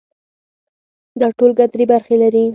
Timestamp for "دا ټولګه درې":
1.19-1.85